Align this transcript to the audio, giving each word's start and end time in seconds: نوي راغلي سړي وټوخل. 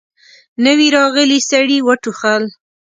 نوي 0.65 0.87
راغلي 0.97 1.39
سړي 1.49 1.77
وټوخل. 1.87 2.43